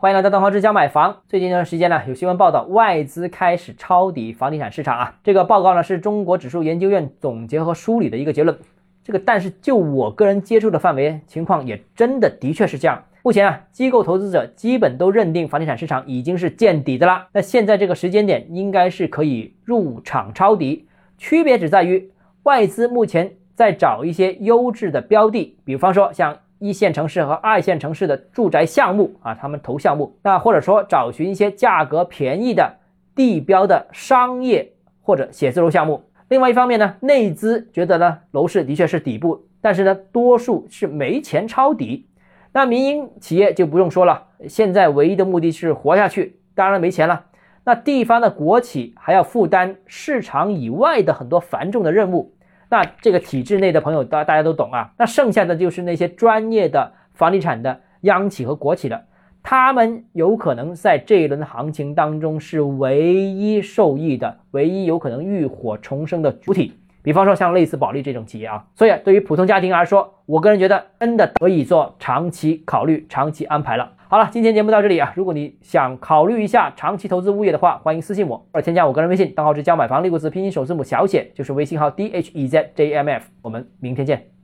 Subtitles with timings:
[0.00, 1.22] 欢迎来到邓浩之家买房。
[1.26, 5.16] 最近一段时间呢，有新闻报道外资开始抄底房地产市场啊。
[5.24, 8.56] 这个报告呢是中国指数研究院总结和梳理的一个结论。
[9.02, 13.02] 这个但是就我个人接触的范围情况，也真的的确是这样。
[13.24, 17.26] 目前啊，机构投资者基本都认定房地产市场已经是见底的了。
[17.32, 20.86] 那现在这个时间点应该是可以入场抄底，
[21.16, 22.12] 区别只在于
[22.44, 26.38] 外资目前在找一些优质的标的，比方说像。
[26.58, 32.76] 一线城市和二线城市的住宅项目啊，他们投项目，那或者说找寻一些价格便宜的
[33.14, 36.04] 地标的商业或者写字楼项目。
[36.28, 42.06] 另外一方面呢，内资觉得呢楼市的确是底部，但是呢多数是没钱抄底。
[42.52, 47.26] 那民营企业就不用说了，现在唯一的目的是活下去，当然没钱了。
[47.64, 52.32] 那地方的国企还要负担市场以外的很多繁重的任务。
[52.68, 54.92] 那这个体制内的朋友，大大家都懂啊。
[54.98, 59.06] 那剩下的就是那些专业的房地产的央企和国企的，
[59.42, 66.74] 他们有可能在这一轮行情当中是唯一受益的，唯一有可能浴火重生的主体。
[67.08, 73.92] 比方说像类似保利这种企业啊，所以对于普通家庭来说，我个人觉得真的可以做长期考虑、长期安排了。
[74.08, 75.10] 好了，今天节目到这里啊。
[75.16, 83.24] 如果你想考虑一下长期投资物业的话，欢迎私信我或者添加我个人微信，账号是教买房六个字拼音首字母小写，就是微信号 d h e z j m f。
[83.40, 84.37] 我们明天见。